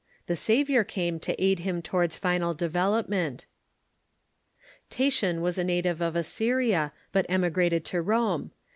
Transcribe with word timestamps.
The 0.25 0.35
Saviour 0.35 0.83
came 0.83 1.19
to 1.19 1.39
aid 1.39 1.59
him 1.59 1.83
towards 1.83 2.17
final 2.17 2.55
development. 2.55 3.45
Tatian 4.89 5.41
was 5.41 5.59
a 5.59 5.63
native 5.63 6.01
of 6.01 6.15
Assyria, 6.15 6.91
but 7.11 7.27
emigrated 7.29 7.85
to 7.85 8.01
Rome. 8.01 8.49